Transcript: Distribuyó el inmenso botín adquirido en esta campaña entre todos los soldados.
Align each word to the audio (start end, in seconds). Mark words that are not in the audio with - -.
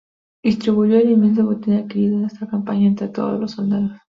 Distribuyó 0.43 0.97
el 0.97 1.11
inmenso 1.11 1.45
botín 1.45 1.75
adquirido 1.75 2.17
en 2.17 2.25
esta 2.25 2.47
campaña 2.47 2.87
entre 2.87 3.07
todos 3.09 3.39
los 3.39 3.51
soldados. 3.51 3.91